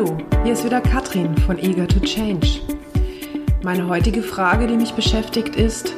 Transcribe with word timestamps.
Hallo, 0.00 0.16
hier 0.44 0.54
ist 0.54 0.64
wieder 0.64 0.80
Katrin 0.80 1.36
von 1.36 1.58
Eager 1.58 1.86
to 1.86 2.00
Change. 2.00 2.60
Meine 3.62 3.86
heutige 3.86 4.22
Frage, 4.22 4.66
die 4.66 4.76
mich 4.76 4.94
beschäftigt, 4.94 5.56
ist, 5.56 5.92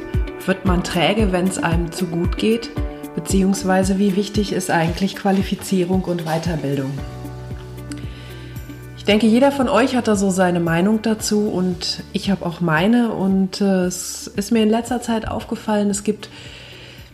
wird 0.45 0.65
man 0.65 0.83
träge, 0.83 1.31
wenn 1.31 1.47
es 1.47 1.57
einem 1.57 1.89
zu 1.89 2.07
gut 2.07 2.37
geht? 2.37 2.69
Beziehungsweise 3.15 3.99
wie 3.99 4.17
wichtig 4.17 4.51
ist 4.51 4.69
eigentlich 4.69 5.15
Qualifizierung 5.15 6.01
und 6.01 6.25
Weiterbildung? 6.25 6.91
Ich 8.97 9.05
denke, 9.05 9.25
jeder 9.25 9.53
von 9.53 9.69
euch 9.69 9.95
hat 9.95 10.09
da 10.09 10.17
so 10.17 10.31
seine 10.31 10.59
Meinung 10.59 11.01
dazu 11.01 11.47
und 11.47 12.03
ich 12.11 12.29
habe 12.29 12.45
auch 12.45 12.59
meine 12.59 13.13
und 13.13 13.61
äh, 13.61 13.85
es 13.85 14.27
ist 14.27 14.51
mir 14.51 14.63
in 14.63 14.69
letzter 14.69 15.01
Zeit 15.01 15.29
aufgefallen, 15.29 15.89
es 15.89 16.03
gibt, 16.03 16.27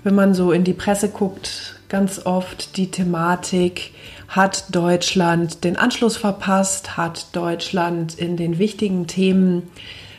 wenn 0.04 0.16
man 0.16 0.34
so 0.34 0.52
in 0.52 0.64
die 0.64 0.74
Presse 0.74 1.10
guckt, 1.10 1.79
ganz 1.90 2.26
oft 2.26 2.78
die 2.78 2.92
Thematik, 2.92 3.92
hat 4.28 4.76
Deutschland 4.76 5.64
den 5.64 5.76
Anschluss 5.76 6.16
verpasst, 6.16 6.98
hat 6.98 7.36
Deutschland 7.36 8.14
in 8.14 8.38
den 8.38 8.60
wichtigen 8.60 9.08
Themen, 9.08 9.64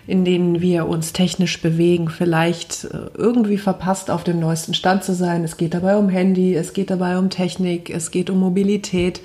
in 0.06 0.24
denen 0.24 0.60
wir 0.60 0.88
uns 0.88 1.12
technisch 1.12 1.62
bewegen, 1.62 2.08
vielleicht 2.08 2.84
äh, 2.84 3.10
irgendwie 3.14 3.58
verpasst, 3.58 4.10
auf 4.10 4.24
dem 4.24 4.40
neuesten 4.40 4.74
Stand 4.74 5.04
zu 5.04 5.14
sein. 5.14 5.44
Es 5.44 5.56
geht 5.56 5.72
dabei 5.72 5.96
um 5.96 6.08
Handy, 6.08 6.56
es 6.56 6.72
geht 6.72 6.90
dabei 6.90 7.16
um 7.16 7.30
Technik, 7.30 7.88
es 7.90 8.10
geht 8.10 8.28
um 8.28 8.40
Mobilität, 8.40 9.20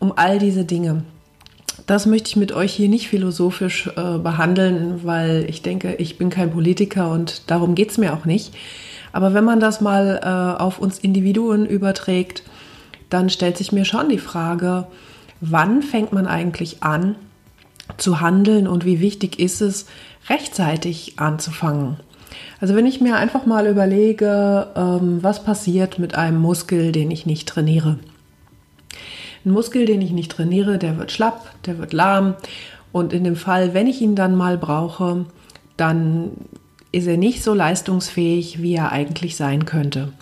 um 0.00 0.12
all 0.16 0.40
diese 0.40 0.64
Dinge. 0.64 1.04
Das 1.86 2.06
möchte 2.06 2.30
ich 2.30 2.36
mit 2.36 2.50
euch 2.50 2.72
hier 2.72 2.88
nicht 2.88 3.08
philosophisch 3.08 3.88
äh, 3.96 4.18
behandeln, 4.18 5.00
weil 5.04 5.46
ich 5.48 5.62
denke, 5.62 5.94
ich 5.94 6.18
bin 6.18 6.30
kein 6.30 6.50
Politiker 6.50 7.10
und 7.12 7.48
darum 7.50 7.76
geht 7.76 7.92
es 7.92 7.98
mir 7.98 8.12
auch 8.12 8.24
nicht. 8.24 8.52
Aber 9.12 9.34
wenn 9.34 9.44
man 9.44 9.60
das 9.60 9.80
mal 9.80 10.20
äh, 10.22 10.62
auf 10.62 10.78
uns 10.78 10.98
Individuen 10.98 11.66
überträgt, 11.66 12.42
dann 13.10 13.28
stellt 13.30 13.58
sich 13.58 13.72
mir 13.72 13.84
schon 13.84 14.08
die 14.08 14.18
Frage, 14.18 14.86
wann 15.40 15.82
fängt 15.82 16.12
man 16.12 16.26
eigentlich 16.26 16.82
an 16.82 17.16
zu 17.98 18.20
handeln 18.20 18.66
und 18.66 18.84
wie 18.84 19.00
wichtig 19.00 19.38
ist 19.38 19.60
es, 19.60 19.86
rechtzeitig 20.28 21.18
anzufangen. 21.18 21.96
Also 22.60 22.74
wenn 22.74 22.86
ich 22.86 23.00
mir 23.00 23.16
einfach 23.16 23.44
mal 23.44 23.66
überlege, 23.66 24.68
ähm, 24.74 25.18
was 25.22 25.44
passiert 25.44 25.98
mit 25.98 26.14
einem 26.14 26.40
Muskel, 26.40 26.92
den 26.92 27.10
ich 27.10 27.26
nicht 27.26 27.48
trainiere. 27.48 27.98
Ein 29.44 29.50
Muskel, 29.50 29.84
den 29.84 30.00
ich 30.00 30.12
nicht 30.12 30.32
trainiere, 30.32 30.78
der 30.78 30.96
wird 30.96 31.12
schlapp, 31.12 31.50
der 31.66 31.78
wird 31.78 31.92
lahm 31.92 32.34
und 32.92 33.12
in 33.12 33.24
dem 33.24 33.36
Fall, 33.36 33.74
wenn 33.74 33.86
ich 33.86 34.00
ihn 34.00 34.14
dann 34.14 34.36
mal 34.36 34.56
brauche, 34.56 35.26
dann 35.76 36.30
ist 36.92 37.06
er 37.06 37.16
nicht 37.16 37.42
so 37.42 37.54
leistungsfähig, 37.54 38.62
wie 38.62 38.74
er 38.74 38.92
eigentlich 38.92 39.36
sein 39.36 39.64
könnte. 39.64 40.12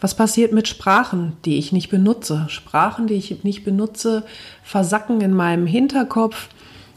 Was 0.00 0.14
passiert 0.14 0.52
mit 0.52 0.68
Sprachen, 0.68 1.36
die 1.44 1.58
ich 1.58 1.72
nicht 1.72 1.90
benutze? 1.90 2.46
Sprachen, 2.48 3.06
die 3.06 3.14
ich 3.14 3.42
nicht 3.42 3.64
benutze, 3.64 4.24
versacken 4.62 5.20
in 5.20 5.32
meinem 5.32 5.66
Hinterkopf 5.66 6.48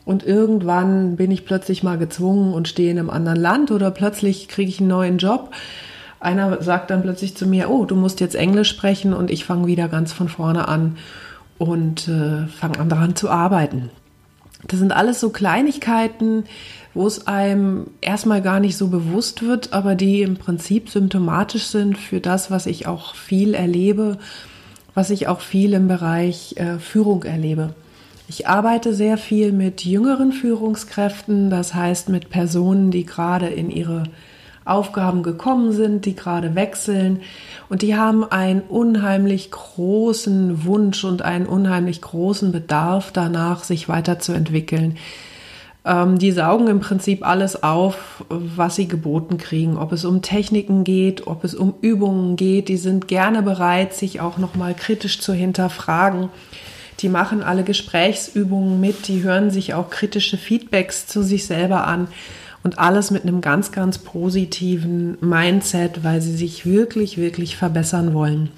und 0.07 0.25
irgendwann 0.25 1.17
bin 1.17 1.31
ich 1.31 1.45
plötzlich 1.45 1.83
mal 1.83 1.97
gezwungen 1.97 2.53
und 2.53 2.69
stehe 2.69 2.91
in 2.91 2.97
einem 2.97 3.09
anderen 3.09 3.39
Land 3.39 3.71
oder 3.71 3.91
plötzlich 3.91 4.47
kriege 4.47 4.69
ich 4.69 4.79
einen 4.79 4.87
neuen 4.87 5.17
Job. 5.17 5.51
Einer 6.19 6.61
sagt 6.61 6.91
dann 6.91 7.01
plötzlich 7.01 7.35
zu 7.35 7.45
mir, 7.45 7.69
oh, 7.69 7.83
du 7.85 7.95
musst 7.95 8.21
jetzt 8.21 8.35
Englisch 8.35 8.69
sprechen 8.69 9.13
und 9.13 9.29
ich 9.29 9.43
fange 9.43 9.67
wieder 9.67 9.89
ganz 9.89 10.13
von 10.13 10.29
vorne 10.29 10.69
an 10.69 10.97
und 11.57 12.07
äh, 12.07 12.47
fange 12.47 12.79
an 12.79 12.87
daran 12.87 13.15
zu 13.17 13.29
arbeiten. 13.29 13.89
Das 14.65 14.79
sind 14.79 14.91
alles 14.91 15.19
so 15.19 15.29
Kleinigkeiten, 15.29 16.45
wo 16.93 17.05
es 17.05 17.27
einem 17.27 17.87
erstmal 18.01 18.41
gar 18.41 18.59
nicht 18.59 18.75
so 18.75 18.87
bewusst 18.87 19.43
wird, 19.43 19.71
aber 19.73 19.95
die 19.95 20.23
im 20.23 20.37
Prinzip 20.37 20.89
symptomatisch 20.89 21.67
sind 21.67 21.97
für 21.97 22.19
das, 22.19 22.49
was 22.49 22.65
ich 22.65 22.87
auch 22.87 23.13
viel 23.13 23.53
erlebe, 23.53 24.17
was 24.95 25.11
ich 25.11 25.27
auch 25.27 25.41
viel 25.41 25.73
im 25.73 25.87
Bereich 25.87 26.55
äh, 26.57 26.79
Führung 26.79 27.23
erlebe. 27.23 27.75
Ich 28.27 28.47
arbeite 28.47 28.93
sehr 28.93 29.17
viel 29.17 29.51
mit 29.51 29.85
jüngeren 29.85 30.33
Führungskräften, 30.33 31.49
das 31.49 31.73
heißt 31.73 32.09
mit 32.09 32.29
Personen, 32.29 32.91
die 32.91 33.05
gerade 33.05 33.47
in 33.47 33.69
ihre 33.69 34.03
Aufgaben 34.69 35.23
gekommen 35.23 35.71
sind, 35.71 36.05
die 36.05 36.15
gerade 36.15 36.55
wechseln 36.55 37.21
und 37.69 37.81
die 37.81 37.95
haben 37.95 38.23
einen 38.23 38.61
unheimlich 38.61 39.51
großen 39.51 40.65
Wunsch 40.65 41.03
und 41.03 41.21
einen 41.21 41.45
unheimlich 41.45 42.01
großen 42.01 42.51
Bedarf 42.51 43.11
danach, 43.11 43.63
sich 43.63 43.89
weiterzuentwickeln. 43.89 44.97
Ähm, 45.87 46.19
die 46.19 46.31
saugen 46.31 46.67
im 46.67 46.81
Prinzip 46.81 47.25
alles 47.25 47.63
auf, 47.63 48.23
was 48.29 48.75
sie 48.75 48.87
geboten 48.87 49.37
kriegen, 49.37 49.77
ob 49.77 49.93
es 49.93 50.03
um 50.03 50.21
Techniken 50.21 50.83
geht, 50.83 51.27
ob 51.27 51.43
es 51.43 51.55
um 51.55 51.75
Übungen 51.81 52.35
geht. 52.35 52.67
Die 52.67 52.77
sind 52.77 53.07
gerne 53.07 53.41
bereit, 53.41 53.93
sich 53.93 54.19
auch 54.19 54.37
nochmal 54.37 54.73
kritisch 54.73 55.19
zu 55.21 55.33
hinterfragen. 55.33 56.29
Die 56.99 57.09
machen 57.09 57.43
alle 57.43 57.63
Gesprächsübungen 57.63 58.81
mit, 58.81 59.07
die 59.07 59.23
hören 59.23 59.51
sich 59.51 59.75
auch 59.75 59.89
kritische 59.89 60.37
Feedbacks 60.37 61.07
zu 61.07 61.21
sich 61.21 61.45
selber 61.45 61.85
an 61.85 62.07
und 62.67 62.79
alles 62.79 63.11
mit 63.11 63.23
einem 63.23 63.39
ganz, 63.39 63.71
ganz 63.71 63.97
positiven 63.97 65.17
Mindset, 65.21 66.03
weil 66.03 66.19
sie 66.19 66.35
sich 66.35 66.65
wirklich, 66.65 67.17
wirklich 67.17 67.55
verbessern 67.55 68.13
wollen. 68.13 68.49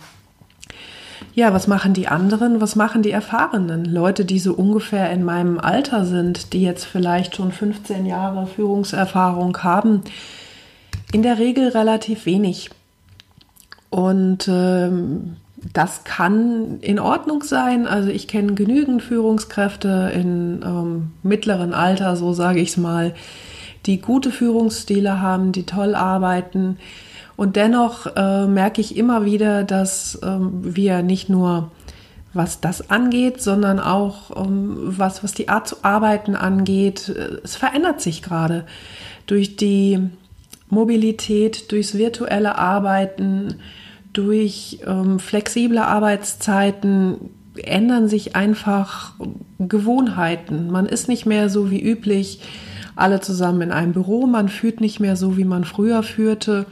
Ja, 1.36 1.53
was 1.53 1.68
machen 1.68 1.94
die 1.94 2.08
anderen? 2.08 2.59
Was 2.59 2.75
machen 2.75 3.03
die 3.03 3.12
Erfahrenen? 3.12 3.86
Leute, 3.86 4.25
die 4.25 4.40
so 4.40 4.56
ungefähr 4.56 5.12
in 5.12 5.24
meinem 5.24 5.59
Alter 5.59 6.06
sind, 6.06 6.53
die 6.53 6.64
jetzt 6.64 6.86
vielleicht 6.86 7.36
schon 7.36 7.52
15 7.52 8.08
Jahre 8.08 8.48
Führungserfahrung 8.48 9.56
haben, 9.59 10.02
in 11.14 11.22
der 11.22 11.38
Regel 11.38 11.68
relativ 11.69 12.25
wenig. 12.25 12.72
Und 13.92 14.48
ähm, 14.48 15.36
das 15.72 16.03
kann 16.03 16.80
in 16.81 16.98
Ordnung 16.98 17.44
sein. 17.44 17.86
Also 17.86 18.09
ich 18.09 18.28
kenne 18.28 18.56
genügend 18.56 19.03
Führungskräfte 19.03 20.12
in 20.16 20.64
ähm, 20.66 21.12
mittleren 21.22 21.75
Alter, 21.75 22.16
so 22.16 22.34
sage 22.34 22.59
ich 22.59 22.69
es 22.69 22.78
mal, 22.78 23.14
die 23.86 24.02
gute 24.02 24.32
Führungsstile 24.32 25.22
haben, 25.22 25.52
die 25.52 25.66
toll 25.66 25.96
arbeiten. 25.96 26.78
Und 27.36 27.56
dennoch 27.56 28.06
äh, 28.16 28.48
merke 28.48 28.82
ich 28.82 28.98
immer 28.98 29.26
wieder, 29.26 29.64
dass 29.64 30.20
ähm, 30.24 30.76
wir 30.76 31.02
nicht 31.04 31.30
nur 31.30 31.72
was 32.34 32.62
das 32.62 32.92
angeht, 32.92 33.42
sondern 33.42 33.80
auch 33.80 34.46
ähm, 34.46 34.76
was, 34.78 35.24
was 35.24 35.34
die 35.34 35.50
Art 35.50 35.68
zu 35.68 35.78
arbeiten 35.84 36.36
angeht. 36.36 37.10
Äh, 37.10 37.38
es 37.44 37.56
verändert 37.56 38.02
sich 38.02 38.22
gerade 38.22 38.66
durch 39.26 39.56
die 39.56 40.00
Mobilität, 40.70 41.72
durchs 41.72 41.96
virtuelle 41.96 42.58
Arbeiten, 42.58 43.56
durch 44.14 44.80
ähm, 44.86 45.20
flexible 45.20 45.80
Arbeitszeiten 45.80 47.32
ändern 47.56 48.08
sich 48.08 48.36
einfach 48.36 49.14
Gewohnheiten. 49.60 50.70
Man 50.72 50.86
ist 50.86 51.08
nicht 51.08 51.26
mehr 51.26 51.50
so 51.50 51.72
wie 51.72 51.82
üblich 51.82 52.42
alle 53.00 53.22
zusammen 53.22 53.62
in 53.62 53.72
einem 53.72 53.94
Büro. 53.94 54.28
Man 54.28 54.50
führt 54.50 54.82
nicht 54.82 55.00
mehr 55.00 55.16
so, 55.16 55.38
wie 55.38 55.46
man 55.46 55.64
früher 55.64 56.04
führte. 56.04 56.66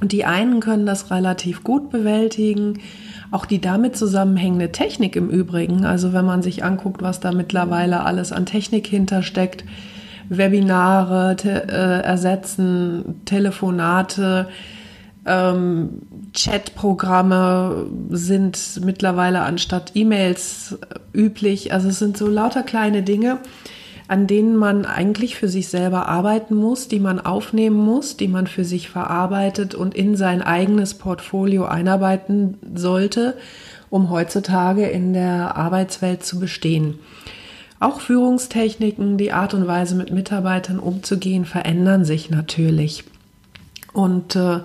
Und 0.00 0.12
die 0.12 0.24
einen 0.24 0.60
können 0.60 0.86
das 0.86 1.10
relativ 1.10 1.64
gut 1.64 1.90
bewältigen. 1.90 2.80
Auch 3.30 3.46
die 3.46 3.60
damit 3.60 3.96
zusammenhängende 3.96 4.72
Technik 4.72 5.16
im 5.16 5.30
Übrigen. 5.30 5.84
Also 5.84 6.12
wenn 6.12 6.24
man 6.24 6.42
sich 6.42 6.64
anguckt, 6.64 7.02
was 7.02 7.20
da 7.20 7.32
mittlerweile 7.32 8.04
alles 8.04 8.32
an 8.32 8.46
Technik 8.46 8.86
hintersteckt. 8.86 9.64
Webinare 10.28 11.36
te 11.36 11.68
äh, 11.68 12.02
ersetzen, 12.02 13.22
Telefonate, 13.24 14.48
ähm, 15.26 16.02
Chatprogramme 16.34 17.86
sind 18.10 18.80
mittlerweile 18.84 19.40
anstatt 19.42 19.92
E-Mails 19.94 20.78
üblich. 21.12 21.72
Also 21.72 21.88
es 21.88 21.98
sind 21.98 22.16
so 22.16 22.28
lauter 22.28 22.62
kleine 22.62 23.02
Dinge, 23.02 23.38
an 24.08 24.26
denen 24.26 24.56
man 24.56 24.84
eigentlich 24.84 25.36
für 25.36 25.48
sich 25.48 25.68
selber 25.68 26.08
arbeiten 26.08 26.54
muss, 26.54 26.88
die 26.88 27.00
man 27.00 27.20
aufnehmen 27.20 27.76
muss, 27.76 28.16
die 28.16 28.28
man 28.28 28.46
für 28.46 28.64
sich 28.64 28.88
verarbeitet 28.88 29.74
und 29.74 29.94
in 29.94 30.16
sein 30.16 30.42
eigenes 30.42 30.94
Portfolio 30.94 31.64
einarbeiten 31.64 32.58
sollte, 32.74 33.36
um 33.90 34.10
heutzutage 34.10 34.86
in 34.86 35.12
der 35.12 35.56
Arbeitswelt 35.56 36.24
zu 36.24 36.38
bestehen. 36.38 36.98
Auch 37.80 38.00
Führungstechniken, 38.00 39.18
die 39.18 39.32
Art 39.32 39.54
und 39.54 39.66
Weise 39.66 39.96
mit 39.96 40.12
Mitarbeitern 40.12 40.78
umzugehen, 40.78 41.44
verändern 41.44 42.04
sich 42.04 42.30
natürlich. 42.30 43.04
Und 43.92 44.36
äh, 44.36 44.60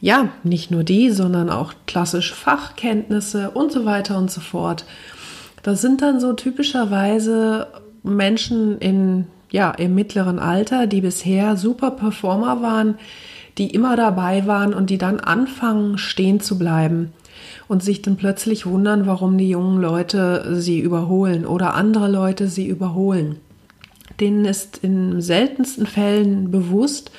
ja, 0.00 0.28
nicht 0.42 0.70
nur 0.70 0.84
die, 0.84 1.10
sondern 1.10 1.50
auch 1.50 1.72
klassische 1.86 2.34
Fachkenntnisse 2.34 3.50
und 3.50 3.72
so 3.72 3.84
weiter 3.84 4.18
und 4.18 4.30
so 4.30 4.40
fort. 4.40 4.84
Das 5.62 5.80
sind 5.80 6.02
dann 6.02 6.20
so 6.20 6.34
typischerweise 6.34 7.68
Menschen 8.06 8.78
in, 8.78 9.26
ja, 9.50 9.70
im 9.72 9.94
mittleren 9.94 10.38
Alter, 10.38 10.86
die 10.86 11.00
bisher 11.00 11.56
super 11.56 11.90
Performer 11.90 12.62
waren, 12.62 12.96
die 13.58 13.70
immer 13.70 13.96
dabei 13.96 14.46
waren 14.46 14.74
und 14.74 14.90
die 14.90 14.98
dann 14.98 15.20
anfangen, 15.20 15.98
stehen 15.98 16.40
zu 16.40 16.58
bleiben 16.58 17.12
und 17.68 17.82
sich 17.82 18.02
dann 18.02 18.16
plötzlich 18.16 18.66
wundern, 18.66 19.06
warum 19.06 19.38
die 19.38 19.48
jungen 19.48 19.80
Leute 19.80 20.56
sie 20.60 20.78
überholen 20.78 21.46
oder 21.46 21.74
andere 21.74 22.08
Leute 22.08 22.48
sie 22.48 22.66
überholen. 22.66 23.36
Denen 24.20 24.44
ist 24.44 24.78
in 24.82 25.20
seltensten 25.20 25.86
Fällen 25.86 26.50
bewusst, 26.50 27.10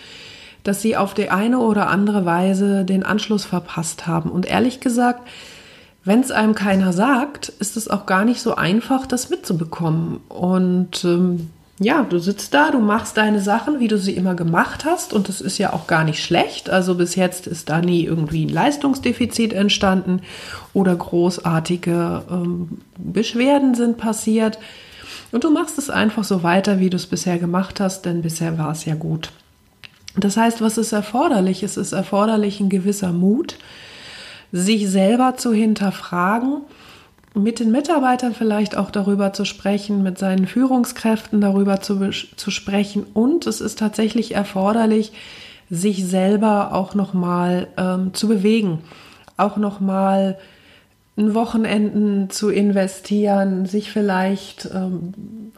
dass 0.64 0.82
sie 0.82 0.98
auf 0.98 1.14
die 1.14 1.30
eine 1.30 1.60
oder 1.60 1.88
andere 1.90 2.26
Weise 2.26 2.86
den 2.86 3.04
Anschluss 3.04 3.46
verpasst 3.46 4.08
haben. 4.08 4.30
Und 4.30 4.46
ehrlich 4.46 4.80
gesagt, 4.80 5.28
wenn 6.08 6.22
es 6.22 6.32
einem 6.32 6.56
keiner 6.56 6.94
sagt, 6.94 7.50
ist 7.60 7.76
es 7.76 7.90
auch 7.90 8.06
gar 8.06 8.24
nicht 8.24 8.42
so 8.42 8.56
einfach, 8.56 9.06
das 9.06 9.30
mitzubekommen. 9.30 10.22
Und 10.30 11.04
ähm, 11.04 11.50
ja, 11.80 12.04
du 12.04 12.18
sitzt 12.18 12.54
da, 12.54 12.72
du 12.72 12.80
machst 12.80 13.18
deine 13.18 13.42
Sachen, 13.42 13.82
wie 13.82 13.90
du 13.90 13.98
sie 13.98 14.14
immer 14.14 14.34
gemacht 14.34 14.86
hast. 14.86 15.12
Und 15.12 15.28
das 15.28 15.42
ist 15.42 15.58
ja 15.58 15.74
auch 15.74 15.86
gar 15.86 16.06
nicht 16.06 16.24
schlecht. 16.24 16.70
Also 16.70 16.96
bis 16.96 17.16
jetzt 17.16 17.46
ist 17.46 17.70
da 17.70 17.82
nie 17.82 18.06
irgendwie 18.06 18.46
ein 18.46 18.50
Leistungsdefizit 18.50 19.52
entstanden 19.52 20.22
oder 20.74 20.96
großartige 20.96 22.24
ähm, 22.32 22.80
Beschwerden 22.98 23.76
sind 23.76 23.98
passiert. 23.98 24.60
Und 25.34 25.44
du 25.44 25.52
machst 25.52 25.78
es 25.78 25.90
einfach 25.90 26.24
so 26.24 26.42
weiter, 26.42 26.80
wie 26.80 26.90
du 26.90 26.96
es 26.96 27.06
bisher 27.06 27.38
gemacht 27.38 27.82
hast, 27.82 28.06
denn 28.06 28.22
bisher 28.22 28.58
war 28.58 28.72
es 28.72 28.86
ja 28.86 28.96
gut. 28.96 29.32
Das 30.16 30.38
heißt, 30.38 30.62
was 30.62 30.78
ist 30.78 30.94
erforderlich? 30.94 31.64
Es 31.64 31.76
ist 31.76 31.92
erforderlich 31.92 32.62
ein 32.62 32.70
gewisser 32.70 33.12
Mut, 33.12 33.58
sich 34.52 34.90
selber 34.90 35.36
zu 35.38 35.54
hinterfragen, 35.54 36.62
mit 37.34 37.60
den 37.60 37.72
Mitarbeitern 37.72 38.34
vielleicht 38.34 38.76
auch 38.76 38.90
darüber 38.90 39.34
zu 39.34 39.46
sprechen, 39.46 40.04
mit 40.04 40.18
seinen 40.18 40.48
Führungskräften 40.48 41.40
darüber 41.40 41.82
zu, 41.82 42.10
zu 42.12 42.52
sprechen. 42.52 43.06
Und 43.14 43.46
es 43.48 43.62
ist 43.62 43.80
tatsächlich 43.80 44.34
erforderlich, 44.34 45.12
sich 45.70 46.06
selber 46.06 46.74
auch 46.74 46.96
nochmal 46.96 47.68
ähm, 47.78 48.14
zu 48.14 48.28
bewegen, 48.28 48.80
auch 49.36 49.58
nochmal 49.58 50.38
ein 51.18 51.34
Wochenenden 51.34 52.30
zu 52.30 52.50
investieren, 52.50 53.66
sich 53.66 53.92
vielleicht 53.92 54.70
ähm, 54.74 55.14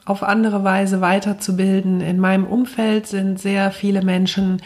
auf 0.06 0.24
andere 0.24 0.64
Weise 0.64 1.02
weiterzubilden. 1.02 2.02
In 2.02 2.20
meinem 2.20 2.46
Umfeld 2.46 3.08
sind 3.08 3.40
sehr 3.40 3.72
viele 3.72 4.02
Menschen, 4.02 4.62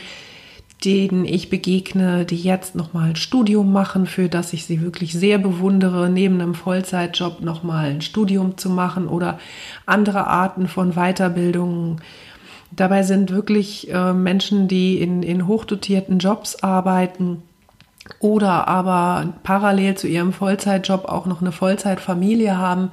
denen 0.85 1.25
ich 1.25 1.50
begegne, 1.50 2.25
die 2.25 2.38
jetzt 2.38 2.75
nochmal 2.75 3.12
ein 3.12 3.15
Studium 3.15 3.71
machen, 3.71 4.06
für 4.06 4.30
das 4.30 4.53
ich 4.53 4.65
sie 4.65 4.81
wirklich 4.81 5.13
sehr 5.13 5.38
bewundere, 5.38 6.09
neben 6.09 6.41
einem 6.41 6.56
Vollzeitjob 6.56 7.41
nochmal 7.41 7.85
ein 7.91 8.01
Studium 8.01 8.57
zu 8.57 8.69
machen 8.69 9.07
oder 9.07 9.39
andere 9.85 10.27
Arten 10.27 10.68
von 10.68 10.94
Weiterbildungen. 10.94 12.01
Dabei 12.71 13.03
sind 13.03 13.31
wirklich 13.31 13.91
äh, 13.91 14.13
Menschen, 14.13 14.68
die 14.68 15.00
in, 15.00 15.24
in 15.24 15.47
hochdotierten 15.47 16.19
Jobs 16.19 16.57
arbeiten 16.57 17.44
oder 18.19 18.68
aber 18.68 19.33
parallel 19.44 19.95
zu 19.95 20.07
ihrem 20.07 20.33
Vollzeitjob 20.33 21.06
auch 21.06 21.25
noch 21.25 21.41
eine 21.41 21.51
Vollzeitfamilie 21.51 22.57
haben, 22.57 22.89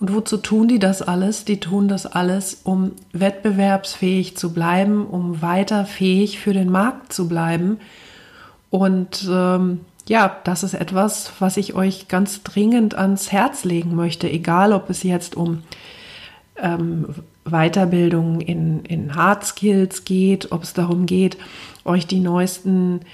und 0.00 0.14
wozu 0.14 0.38
tun 0.38 0.66
die 0.66 0.78
das 0.78 1.02
alles? 1.02 1.44
Die 1.44 1.60
tun 1.60 1.86
das 1.86 2.06
alles, 2.06 2.62
um 2.64 2.92
wettbewerbsfähig 3.12 4.34
zu 4.34 4.52
bleiben, 4.54 5.06
um 5.06 5.42
weiter 5.42 5.84
fähig 5.84 6.38
für 6.38 6.54
den 6.54 6.70
Markt 6.70 7.12
zu 7.12 7.28
bleiben. 7.28 7.78
Und 8.70 9.28
ähm, 9.30 9.80
ja, 10.08 10.38
das 10.44 10.62
ist 10.62 10.72
etwas, 10.72 11.32
was 11.38 11.58
ich 11.58 11.74
euch 11.74 12.08
ganz 12.08 12.42
dringend 12.42 12.94
ans 12.94 13.30
Herz 13.30 13.64
legen 13.64 13.94
möchte, 13.94 14.28
egal 14.30 14.72
ob 14.72 14.88
es 14.88 15.02
jetzt 15.02 15.36
um 15.36 15.62
ähm, 16.56 17.14
Weiterbildung 17.44 18.40
in, 18.40 18.84
in 18.86 19.14
Hard 19.14 19.44
Skills 19.44 20.04
geht, 20.06 20.50
ob 20.50 20.62
es 20.62 20.72
darum 20.72 21.04
geht, 21.04 21.36
euch 21.84 22.06
die 22.06 22.20
neuesten 22.20 23.00
äh, 23.00 23.04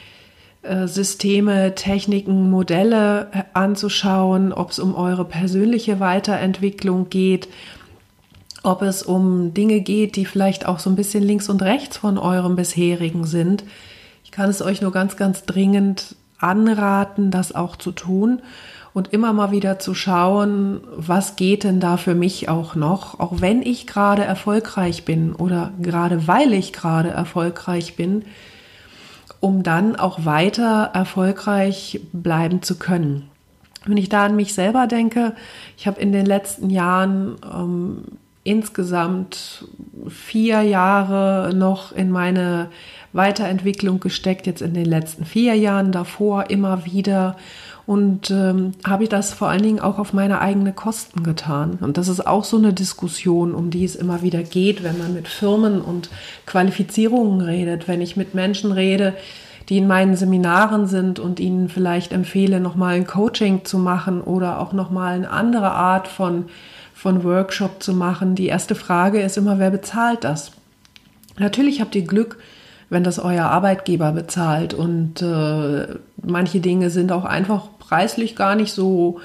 Systeme, 0.86 1.74
Techniken, 1.74 2.50
Modelle 2.50 3.28
äh, 3.32 3.42
anzuschauen, 3.52 4.52
ob 4.52 4.70
es 4.70 4.78
um 4.78 4.94
eure 4.94 5.24
persönliche 5.24 6.00
Weiterentwicklung 6.00 7.08
geht, 7.08 7.48
ob 8.62 8.82
es 8.82 9.02
um 9.02 9.54
Dinge 9.54 9.80
geht, 9.80 10.16
die 10.16 10.24
vielleicht 10.24 10.66
auch 10.66 10.78
so 10.78 10.90
ein 10.90 10.96
bisschen 10.96 11.22
links 11.22 11.48
und 11.48 11.62
rechts 11.62 11.98
von 11.98 12.18
eurem 12.18 12.56
bisherigen 12.56 13.24
sind. 13.24 13.64
Ich 14.24 14.30
kann 14.30 14.50
es 14.50 14.60
euch 14.60 14.82
nur 14.82 14.92
ganz, 14.92 15.16
ganz 15.16 15.44
dringend 15.44 16.16
anraten, 16.38 17.30
das 17.30 17.54
auch 17.54 17.76
zu 17.76 17.92
tun 17.92 18.42
und 18.92 19.12
immer 19.12 19.32
mal 19.32 19.50
wieder 19.50 19.78
zu 19.78 19.94
schauen, 19.94 20.80
was 20.96 21.36
geht 21.36 21.64
denn 21.64 21.80
da 21.80 21.96
für 21.98 22.14
mich 22.14 22.48
auch 22.48 22.74
noch, 22.74 23.20
auch 23.20 23.42
wenn 23.42 23.60
ich 23.62 23.86
gerade 23.86 24.24
erfolgreich 24.24 25.04
bin 25.04 25.34
oder 25.34 25.70
gerade 25.80 26.26
weil 26.26 26.52
ich 26.52 26.72
gerade 26.72 27.10
erfolgreich 27.10 27.94
bin, 27.94 28.24
um 29.40 29.62
dann 29.62 29.96
auch 29.96 30.24
weiter 30.24 30.90
erfolgreich 30.94 32.00
bleiben 32.12 32.62
zu 32.62 32.78
können. 32.78 33.28
Wenn 33.84 33.96
ich 33.96 34.08
da 34.08 34.26
an 34.26 34.36
mich 34.36 34.54
selber 34.54 34.86
denke, 34.86 35.34
ich 35.76 35.86
habe 35.86 36.00
in 36.00 36.12
den 36.12 36.26
letzten 36.26 36.70
Jahren 36.70 37.36
ähm, 37.44 38.02
insgesamt 38.42 39.64
vier 40.08 40.62
Jahre 40.62 41.52
noch 41.54 41.92
in 41.92 42.10
meine 42.10 42.68
Weiterentwicklung 43.12 44.00
gesteckt, 44.00 44.46
jetzt 44.46 44.62
in 44.62 44.74
den 44.74 44.84
letzten 44.84 45.24
vier 45.24 45.54
Jahren 45.54 45.92
davor 45.92 46.50
immer 46.50 46.84
wieder 46.84 47.36
und 47.86 48.32
ähm, 48.32 48.72
habe 48.84 49.04
ich 49.04 49.08
das 49.08 49.32
vor 49.32 49.48
allen 49.48 49.62
Dingen 49.62 49.80
auch 49.80 49.98
auf 49.98 50.12
meine 50.12 50.40
eigenen 50.40 50.74
Kosten 50.74 51.22
getan. 51.22 51.78
Und 51.80 51.98
das 51.98 52.08
ist 52.08 52.26
auch 52.26 52.42
so 52.42 52.56
eine 52.56 52.72
Diskussion, 52.72 53.54
um 53.54 53.70
die 53.70 53.84
es 53.84 53.94
immer 53.94 54.22
wieder 54.22 54.42
geht, 54.42 54.82
wenn 54.82 54.98
man 54.98 55.14
mit 55.14 55.28
Firmen 55.28 55.80
und 55.80 56.10
Qualifizierungen 56.46 57.40
redet, 57.40 57.86
wenn 57.86 58.00
ich 58.00 58.16
mit 58.16 58.34
Menschen 58.34 58.72
rede, 58.72 59.14
die 59.68 59.78
in 59.78 59.86
meinen 59.86 60.16
Seminaren 60.16 60.86
sind 60.86 61.20
und 61.20 61.38
ihnen 61.38 61.68
vielleicht 61.68 62.12
empfehle, 62.12 62.58
nochmal 62.58 62.96
ein 62.96 63.06
Coaching 63.06 63.64
zu 63.64 63.78
machen 63.78 64.20
oder 64.20 64.60
auch 64.60 64.72
nochmal 64.72 65.14
eine 65.14 65.30
andere 65.30 65.70
Art 65.70 66.08
von, 66.08 66.46
von 66.92 67.22
Workshop 67.22 67.82
zu 67.82 67.92
machen. 67.92 68.34
Die 68.34 68.46
erste 68.46 68.74
Frage 68.74 69.20
ist 69.20 69.36
immer, 69.36 69.60
wer 69.60 69.70
bezahlt 69.70 70.24
das? 70.24 70.50
Natürlich 71.38 71.80
habt 71.80 71.94
ihr 71.94 72.04
Glück, 72.04 72.38
wenn 72.90 73.04
das 73.04 73.18
euer 73.18 73.46
Arbeitgeber 73.46 74.12
bezahlt 74.12 74.72
und 74.72 75.20
äh, 75.22 75.86
manche 76.22 76.60
Dinge 76.60 76.90
sind 76.90 77.10
auch 77.10 77.24
einfach 77.24 77.68
preislich 77.88 78.36
gar 78.36 78.54
nicht 78.54 78.72
so 78.72 79.20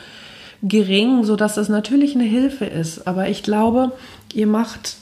gering, 0.64 1.24
so 1.24 1.36
dass 1.36 1.56
das 1.56 1.70
natürlich 1.70 2.16
eine 2.16 2.24
Hilfe 2.24 2.66
ist. 2.66 3.08
Aber 3.08 3.28
ich 3.28 3.44
glaube, 3.44 3.92
ihr 4.34 4.48
macht 4.48 4.98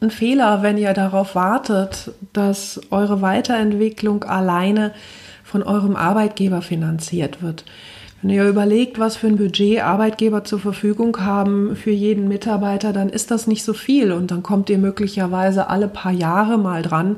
einen 0.00 0.10
Fehler, 0.10 0.62
wenn 0.62 0.78
ihr 0.78 0.94
darauf 0.94 1.34
wartet, 1.34 2.12
dass 2.32 2.80
eure 2.90 3.20
Weiterentwicklung 3.20 4.24
alleine 4.24 4.92
von 5.44 5.62
eurem 5.62 5.96
Arbeitgeber 5.96 6.62
finanziert 6.62 7.42
wird. 7.42 7.64
Wenn 8.22 8.30
ihr 8.30 8.46
überlegt, 8.46 8.98
was 8.98 9.16
für 9.16 9.28
ein 9.28 9.36
Budget 9.36 9.82
Arbeitgeber 9.82 10.44
zur 10.44 10.60
Verfügung 10.60 11.20
haben 11.20 11.74
für 11.74 11.90
jeden 11.90 12.28
Mitarbeiter, 12.28 12.92
dann 12.92 13.08
ist 13.08 13.30
das 13.30 13.46
nicht 13.46 13.64
so 13.64 13.72
viel 13.72 14.12
und 14.12 14.30
dann 14.30 14.42
kommt 14.42 14.68
ihr 14.70 14.78
möglicherweise 14.78 15.68
alle 15.68 15.88
paar 15.88 16.12
Jahre 16.12 16.58
mal 16.58 16.82
dran 16.82 17.16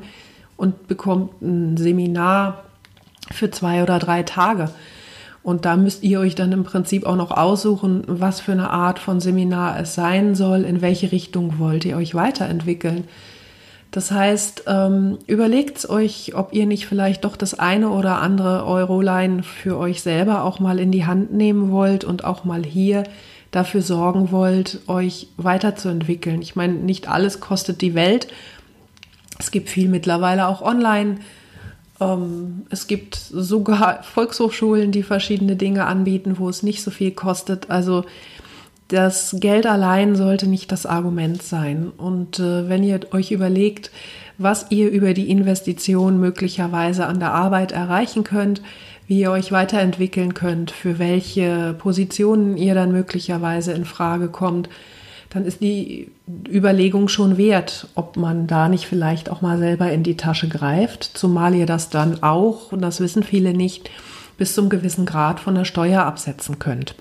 und 0.56 0.86
bekommt 0.86 1.42
ein 1.42 1.76
Seminar 1.76 2.62
für 3.32 3.50
zwei 3.50 3.82
oder 3.82 3.98
drei 3.98 4.22
Tage. 4.22 4.70
Und 5.42 5.64
da 5.64 5.76
müsst 5.76 6.04
ihr 6.04 6.20
euch 6.20 6.34
dann 6.34 6.52
im 6.52 6.62
Prinzip 6.62 7.04
auch 7.04 7.16
noch 7.16 7.32
aussuchen, 7.32 8.04
was 8.06 8.40
für 8.40 8.52
eine 8.52 8.70
Art 8.70 8.98
von 8.98 9.20
Seminar 9.20 9.80
es 9.80 9.94
sein 9.94 10.34
soll, 10.34 10.62
in 10.62 10.80
welche 10.80 11.10
Richtung 11.10 11.58
wollt 11.58 11.84
ihr 11.84 11.96
euch 11.96 12.14
weiterentwickeln. 12.14 13.04
Das 13.90 14.10
heißt, 14.10 14.64
ähm, 14.68 15.18
überlegt 15.26 15.88
euch, 15.90 16.34
ob 16.34 16.54
ihr 16.54 16.64
nicht 16.66 16.86
vielleicht 16.86 17.24
doch 17.24 17.36
das 17.36 17.58
eine 17.58 17.90
oder 17.90 18.20
andere 18.20 18.64
Euroline 18.64 19.42
für 19.42 19.76
euch 19.76 20.00
selber 20.00 20.44
auch 20.44 20.60
mal 20.60 20.78
in 20.78 20.92
die 20.92 21.04
Hand 21.04 21.32
nehmen 21.34 21.70
wollt 21.70 22.04
und 22.04 22.24
auch 22.24 22.44
mal 22.44 22.64
hier 22.64 23.04
dafür 23.50 23.82
sorgen 23.82 24.30
wollt, 24.30 24.80
euch 24.86 25.28
weiterzuentwickeln. 25.36 26.40
Ich 26.40 26.56
meine, 26.56 26.72
nicht 26.72 27.08
alles 27.08 27.40
kostet 27.40 27.82
die 27.82 27.94
Welt. 27.94 28.28
Es 29.38 29.50
gibt 29.50 29.68
viel 29.68 29.88
mittlerweile 29.88 30.48
auch 30.48 30.62
online 30.62 31.16
es 32.70 32.86
gibt 32.86 33.16
sogar 33.16 34.02
Volkshochschulen, 34.02 34.92
die 34.92 35.02
verschiedene 35.02 35.56
Dinge 35.56 35.86
anbieten, 35.86 36.38
wo 36.38 36.48
es 36.48 36.62
nicht 36.62 36.82
so 36.82 36.90
viel 36.90 37.10
kostet. 37.10 37.70
Also 37.70 38.04
das 38.88 39.36
Geld 39.38 39.66
allein 39.66 40.16
sollte 40.16 40.46
nicht 40.46 40.70
das 40.70 40.86
Argument 40.86 41.42
sein. 41.42 41.90
Und 41.96 42.38
äh, 42.38 42.68
wenn 42.68 42.82
ihr 42.82 43.00
euch 43.12 43.30
überlegt, 43.32 43.90
was 44.38 44.66
ihr 44.70 44.90
über 44.90 45.14
die 45.14 45.30
Investition 45.30 46.20
möglicherweise 46.20 47.06
an 47.06 47.18
der 47.18 47.32
Arbeit 47.32 47.72
erreichen 47.72 48.24
könnt, 48.24 48.62
wie 49.06 49.20
ihr 49.20 49.30
euch 49.30 49.52
weiterentwickeln 49.52 50.34
könnt, 50.34 50.70
für 50.70 50.98
welche 50.98 51.74
Positionen 51.78 52.56
ihr 52.56 52.74
dann 52.74 52.92
möglicherweise 52.92 53.72
in 53.72 53.84
Frage 53.84 54.28
kommt, 54.28 54.68
dann 55.32 55.46
ist 55.46 55.62
die 55.62 56.10
Überlegung 56.46 57.08
schon 57.08 57.38
wert, 57.38 57.88
ob 57.94 58.18
man 58.18 58.46
da 58.46 58.68
nicht 58.68 58.86
vielleicht 58.86 59.30
auch 59.30 59.40
mal 59.40 59.58
selber 59.58 59.90
in 59.90 60.02
die 60.02 60.18
Tasche 60.18 60.46
greift, 60.46 61.04
zumal 61.04 61.54
ihr 61.54 61.64
das 61.64 61.88
dann 61.88 62.22
auch, 62.22 62.70
und 62.70 62.82
das 62.82 63.00
wissen 63.00 63.22
viele 63.22 63.54
nicht, 63.54 63.90
bis 64.36 64.54
zum 64.54 64.68
gewissen 64.68 65.06
Grad 65.06 65.40
von 65.40 65.54
der 65.54 65.64
Steuer 65.64 66.02
absetzen 66.02 66.58
könnt. 66.58 66.94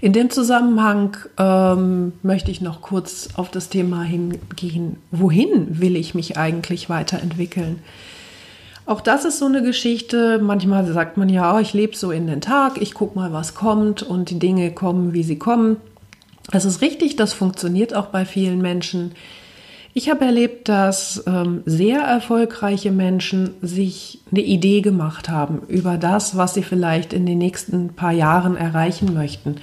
In 0.00 0.12
dem 0.12 0.30
Zusammenhang 0.30 1.16
ähm, 1.38 2.12
möchte 2.22 2.50
ich 2.50 2.60
noch 2.60 2.80
kurz 2.80 3.28
auf 3.36 3.50
das 3.50 3.68
Thema 3.68 4.02
hingehen, 4.02 4.96
wohin 5.12 5.80
will 5.80 5.94
ich 5.94 6.14
mich 6.14 6.36
eigentlich 6.36 6.88
weiterentwickeln? 6.90 7.82
Auch 8.84 9.00
das 9.00 9.24
ist 9.24 9.38
so 9.38 9.46
eine 9.46 9.62
Geschichte. 9.62 10.38
Manchmal 10.40 10.86
sagt 10.86 11.16
man 11.16 11.28
ja, 11.28 11.56
oh, 11.56 11.58
ich 11.58 11.72
lebe 11.72 11.96
so 11.96 12.10
in 12.10 12.26
den 12.26 12.40
Tag, 12.40 12.80
ich 12.80 12.94
gucke 12.94 13.18
mal, 13.18 13.32
was 13.32 13.54
kommt 13.54 14.02
und 14.02 14.30
die 14.30 14.38
Dinge 14.38 14.72
kommen, 14.72 15.12
wie 15.12 15.24
sie 15.24 15.38
kommen. 15.38 15.76
Das 16.50 16.64
ist 16.64 16.80
richtig, 16.80 17.16
das 17.16 17.32
funktioniert 17.32 17.94
auch 17.94 18.06
bei 18.06 18.24
vielen 18.24 18.62
Menschen. 18.62 19.12
Ich 19.94 20.10
habe 20.10 20.26
erlebt, 20.26 20.68
dass 20.68 21.24
ähm, 21.26 21.62
sehr 21.64 22.00
erfolgreiche 22.00 22.90
Menschen 22.90 23.54
sich 23.62 24.20
eine 24.30 24.42
Idee 24.42 24.82
gemacht 24.82 25.30
haben 25.30 25.62
über 25.68 25.96
das, 25.96 26.36
was 26.36 26.54
sie 26.54 26.62
vielleicht 26.62 27.12
in 27.12 27.24
den 27.24 27.38
nächsten 27.38 27.94
paar 27.94 28.12
Jahren 28.12 28.56
erreichen 28.56 29.14
möchten, 29.14 29.56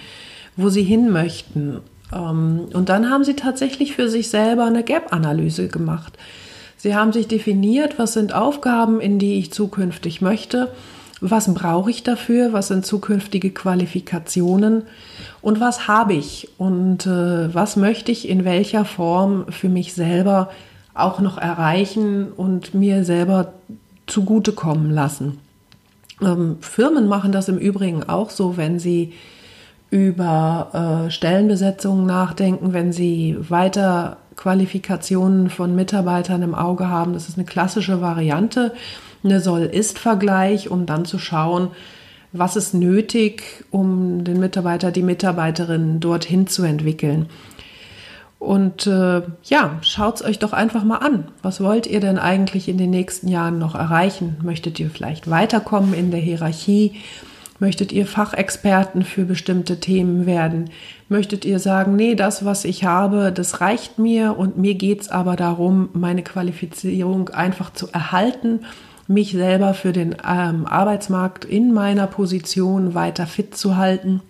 wo 0.57 0.69
sie 0.69 0.81
hin 0.81 1.11
möchten. 1.11 1.81
Ähm, 2.11 2.67
und 2.73 2.89
dann 2.89 3.11
haben 3.11 3.23
sie 3.23 3.35
tatsächlich 3.35 3.93
für 3.93 4.09
sich 4.09 4.29
selber 4.29 4.65
eine 4.65 4.83
Gap-Analyse 4.83 5.67
gemacht. 5.67 6.17
Sie 6.77 6.95
haben 6.95 7.13
sich 7.13 7.27
definiert, 7.27 7.99
was 7.99 8.13
sind 8.13 8.33
Aufgaben, 8.33 8.99
in 8.99 9.19
die 9.19 9.37
ich 9.37 9.53
zukünftig 9.53 10.19
möchte 10.19 10.69
was 11.23 11.51
brauche 11.53 11.89
ich 11.89 12.03
dafür, 12.03 12.51
was 12.51 12.67
sind 12.67 12.85
zukünftige 12.85 13.51
Qualifikationen 13.51 14.83
und 15.41 15.61
was 15.61 15.87
habe 15.87 16.13
ich 16.13 16.49
und 16.57 17.05
äh, 17.05 17.53
was 17.53 17.77
möchte 17.77 18.11
ich 18.11 18.27
in 18.27 18.43
welcher 18.43 18.83
Form 18.83 19.45
für 19.49 19.69
mich 19.69 19.93
selber 19.93 20.49
auch 20.93 21.21
noch 21.21 21.37
erreichen 21.37 22.31
und 22.33 22.73
mir 22.73 23.05
selber 23.05 23.53
zugutekommen 24.05 24.91
lassen. 24.91 25.39
Ähm, 26.21 26.57
Firmen 26.59 27.07
machen 27.07 27.31
das 27.31 27.47
im 27.47 27.57
Übrigen 27.57 28.03
auch 28.03 28.29
so, 28.29 28.57
wenn 28.57 28.77
sie 28.77 29.13
über 29.89 31.05
äh, 31.07 31.09
Stellenbesetzungen 31.09 32.05
nachdenken, 32.05 32.73
wenn 32.73 32.91
sie 32.91 33.37
weiter 33.47 34.17
Qualifikationen 34.35 35.49
von 35.49 35.73
Mitarbeitern 35.73 36.41
im 36.41 36.55
Auge 36.55 36.89
haben. 36.89 37.13
Das 37.13 37.29
ist 37.29 37.37
eine 37.37 37.45
klassische 37.45 38.01
Variante 38.01 38.73
eine 39.23 39.39
Soll-Ist-Vergleich, 39.39 40.69
um 40.69 40.85
dann 40.85 41.05
zu 41.05 41.19
schauen, 41.19 41.69
was 42.31 42.55
ist 42.55 42.73
nötig, 42.73 43.43
um 43.69 44.23
den 44.23 44.39
Mitarbeiter, 44.39 44.91
die 44.91 45.03
Mitarbeiterin 45.03 45.99
dorthin 45.99 46.47
zu 46.47 46.63
entwickeln. 46.63 47.27
Und 48.39 48.87
äh, 48.87 49.21
ja, 49.43 49.77
schaut 49.83 50.15
es 50.15 50.25
euch 50.25 50.37
doch 50.39 50.51
einfach 50.51 50.83
mal 50.83 50.97
an. 50.97 51.29
Was 51.41 51.61
wollt 51.61 51.87
ihr 51.87 52.01
denn 52.01 52.17
eigentlich 52.17 52.67
in 52.67 52.77
den 52.77 52.89
nächsten 52.89 53.29
Jahren 53.29 53.57
noch 53.57 53.73
erreichen? 53.73 54.35
Möchtet 54.43 54.79
ihr 54.81 54.89
vielleicht 54.89 55.29
weiterkommen 55.29 55.93
in 55.93 56.11
der 56.11 56.19
Hierarchie? 56.19 56.99
Möchtet 57.59 57.93
ihr 57.93 58.05
Fachexperten 58.05 59.03
für 59.03 59.23
bestimmte 59.23 59.79
Themen 59.79 60.25
werden? 60.25 60.71
Möchtet 61.07 61.45
ihr 61.45 61.59
sagen, 61.59 61.95
nee, 61.95 62.15
das, 62.15 62.43
was 62.43 62.65
ich 62.65 62.83
habe, 62.83 63.31
das 63.31 63.61
reicht 63.61 63.97
mir 63.97 64.37
und 64.37 64.57
mir 64.57 64.73
geht 64.73 65.01
es 65.01 65.09
aber 65.09 65.37
darum, 65.37 65.87
meine 65.93 66.23
Qualifizierung 66.23 67.29
einfach 67.29 67.71
zu 67.71 67.87
erhalten 67.93 68.65
mich 69.07 69.31
selber 69.31 69.73
für 69.73 69.91
den 69.91 70.15
ähm, 70.25 70.65
Arbeitsmarkt 70.65 71.45
in 71.45 71.73
meiner 71.73 72.07
Position 72.07 72.93
weiter 72.93 73.27
fit 73.27 73.55
zu 73.55 73.77
halten, 73.77 74.21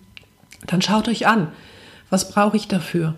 dann 0.66 0.82
schaut 0.82 1.08
euch 1.08 1.26
an, 1.26 1.48
was 2.10 2.30
brauche 2.30 2.56
ich 2.56 2.68
dafür? 2.68 3.14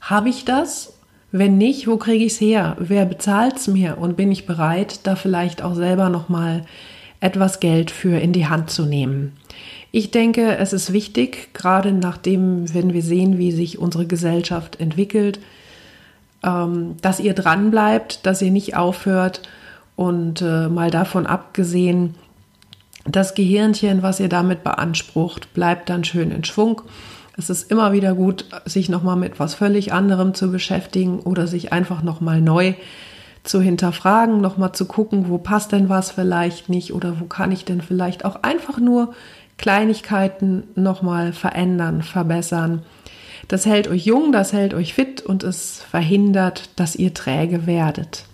Habe 0.00 0.28
ich 0.28 0.44
das? 0.44 0.94
Wenn 1.32 1.58
nicht, 1.58 1.88
wo 1.88 1.96
kriege 1.96 2.24
ich 2.24 2.34
es 2.34 2.40
her? 2.40 2.76
Wer 2.78 3.04
bezahlt 3.04 3.56
es 3.56 3.66
mir? 3.66 3.98
Und 3.98 4.16
bin 4.16 4.30
ich 4.30 4.46
bereit, 4.46 5.00
da 5.04 5.16
vielleicht 5.16 5.60
auch 5.62 5.74
selber 5.74 6.08
nochmal 6.08 6.64
etwas 7.20 7.60
Geld 7.60 7.90
für 7.90 8.18
in 8.18 8.32
die 8.32 8.46
Hand 8.46 8.70
zu 8.70 8.86
nehmen? 8.86 9.32
Ich 9.90 10.10
denke, 10.10 10.56
es 10.58 10.72
ist 10.72 10.92
wichtig, 10.92 11.54
gerade 11.54 11.92
nachdem, 11.92 12.72
wenn 12.74 12.92
wir 12.92 13.02
sehen, 13.02 13.38
wie 13.38 13.50
sich 13.52 13.78
unsere 13.78 14.06
Gesellschaft 14.06 14.78
entwickelt, 14.78 15.40
ähm, 16.42 16.96
dass 17.02 17.20
ihr 17.20 17.34
dran 17.34 17.70
bleibt, 17.70 18.26
dass 18.26 18.42
ihr 18.42 18.50
nicht 18.50 18.76
aufhört, 18.76 19.42
und 19.96 20.42
äh, 20.42 20.68
mal 20.68 20.90
davon 20.90 21.26
abgesehen, 21.26 22.14
das 23.04 23.34
Gehirnchen, 23.34 24.02
was 24.02 24.20
ihr 24.20 24.28
damit 24.28 24.62
beansprucht, 24.62 25.54
bleibt 25.54 25.88
dann 25.88 26.04
schön 26.04 26.30
in 26.30 26.44
Schwung. 26.44 26.82
Es 27.36 27.50
ist 27.50 27.70
immer 27.70 27.92
wieder 27.92 28.14
gut, 28.14 28.46
sich 28.64 28.88
nochmal 28.88 29.16
mit 29.16 29.32
etwas 29.32 29.54
völlig 29.54 29.92
anderem 29.92 30.34
zu 30.34 30.50
beschäftigen 30.50 31.20
oder 31.20 31.46
sich 31.46 31.72
einfach 31.72 32.02
nochmal 32.02 32.40
neu 32.40 32.74
zu 33.44 33.60
hinterfragen, 33.60 34.40
nochmal 34.40 34.72
zu 34.72 34.86
gucken, 34.86 35.28
wo 35.28 35.38
passt 35.38 35.72
denn 35.72 35.88
was 35.88 36.10
vielleicht 36.10 36.68
nicht 36.68 36.92
oder 36.92 37.20
wo 37.20 37.26
kann 37.26 37.52
ich 37.52 37.64
denn 37.64 37.80
vielleicht 37.80 38.24
auch 38.24 38.42
einfach 38.42 38.78
nur 38.78 39.14
Kleinigkeiten 39.56 40.64
nochmal 40.74 41.32
verändern, 41.32 42.02
verbessern. 42.02 42.82
Das 43.48 43.66
hält 43.66 43.86
euch 43.86 44.04
jung, 44.04 44.32
das 44.32 44.52
hält 44.52 44.74
euch 44.74 44.94
fit 44.94 45.22
und 45.22 45.44
es 45.44 45.82
verhindert, 45.82 46.70
dass 46.76 46.96
ihr 46.96 47.14
träge 47.14 47.66
werdet. 47.66 48.24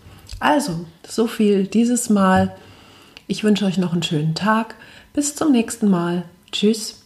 Also, 0.43 0.87
so 1.07 1.29
viel 1.29 1.69
dieses 1.69 2.11
Mal. 2.11 2.57
Ich 3.29 3.45
wünsche 3.45 3.65
euch 3.65 3.79
noch 3.79 3.93
einen 3.93 4.03
schönen 4.03 4.35
Tag. 4.35 4.75
Bis 5.15 5.37
zum 5.37 5.53
nächsten 5.53 5.89
Mal. 5.89 6.25
Tschüss. 6.51 7.02